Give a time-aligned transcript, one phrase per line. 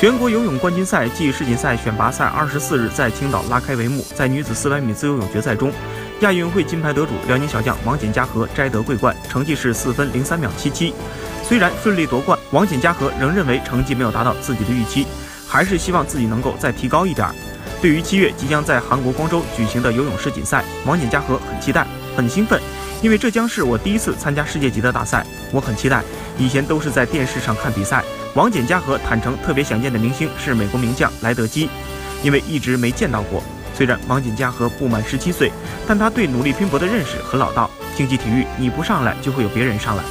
[0.00, 4.06] 全国游泳冠军赛暨世锦赛选拔赛二十四日在青岛拉开帷幕。
[4.14, 5.72] 在女子四百米自由泳决赛中，
[6.20, 10.94] 亚运会金牌得主辽宁小将王简嘉禾摘得桂冠，成绩是四分零三秒七七。
[11.42, 15.04] 虽然顺利夺冠，王简嘉禾仍认为成绩没有达到自己的预期，
[15.48, 17.28] 还是希望自己能够再提高一点。
[17.82, 21.84] 对于七月即将在韩国光州举行的游泳世锦赛，王简嘉禾很期待，
[22.16, 22.60] 很兴奋，
[23.02, 26.04] 因为这将是我第一次参加世界级的大赛，我很期待。
[26.38, 28.02] 以前都是在电视上看比赛。
[28.34, 31.68] 王简嘉禾坦诚，特别想见的明星是美国名将莱德基，
[32.22, 33.42] 因为一直没见到过。
[33.74, 35.50] 虽然王简嘉禾不满十七岁，
[35.86, 37.70] 但他对努力拼搏的认识很老道。
[37.96, 40.04] 竞技体育，你不上来，就会有别人上来。